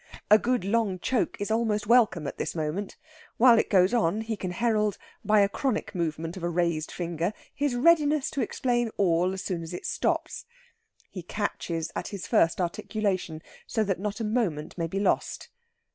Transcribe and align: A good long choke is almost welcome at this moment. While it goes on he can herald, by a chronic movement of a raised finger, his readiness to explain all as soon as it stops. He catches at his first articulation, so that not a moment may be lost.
A 0.31 0.39
good 0.39 0.65
long 0.65 0.97
choke 0.97 1.39
is 1.39 1.51
almost 1.51 1.85
welcome 1.85 2.25
at 2.25 2.39
this 2.39 2.55
moment. 2.55 2.97
While 3.37 3.59
it 3.59 3.69
goes 3.69 3.93
on 3.93 4.21
he 4.21 4.35
can 4.35 4.49
herald, 4.49 4.97
by 5.23 5.41
a 5.41 5.47
chronic 5.47 5.93
movement 5.93 6.35
of 6.35 6.41
a 6.41 6.49
raised 6.49 6.89
finger, 6.91 7.31
his 7.53 7.75
readiness 7.75 8.31
to 8.31 8.41
explain 8.41 8.89
all 8.97 9.31
as 9.31 9.43
soon 9.43 9.61
as 9.61 9.75
it 9.75 9.85
stops. 9.85 10.45
He 11.11 11.21
catches 11.21 11.91
at 11.95 12.07
his 12.07 12.25
first 12.25 12.59
articulation, 12.59 13.43
so 13.67 13.83
that 13.83 13.99
not 13.99 14.19
a 14.19 14.23
moment 14.23 14.75
may 14.75 14.87
be 14.87 14.99
lost. 14.99 15.49